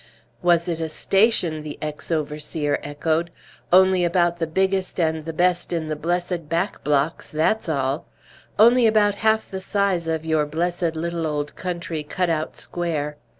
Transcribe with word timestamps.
"Was 0.41 0.67
it 0.67 0.81
a 0.81 0.89
station?" 0.89 1.61
the 1.61 1.77
ex 1.79 2.11
overseer 2.11 2.79
echoed. 2.81 3.29
"Only 3.71 4.03
about 4.03 4.39
the 4.39 4.47
biggest 4.47 4.99
and 4.99 5.25
the 5.25 5.31
best 5.31 5.71
in 5.71 5.89
the 5.89 5.95
blessed 5.95 6.49
back 6.49 6.83
blocks 6.83 7.29
that's 7.29 7.69
all! 7.69 8.07
Only 8.57 8.87
about 8.87 9.13
half 9.21 9.51
the 9.51 9.61
size 9.61 10.07
of 10.07 10.25
your 10.25 10.47
blessed 10.47 10.95
little 10.95 11.27
old 11.27 11.55
country 11.55 12.01
cut 12.01 12.31
out 12.31 12.55
square! 12.57 13.17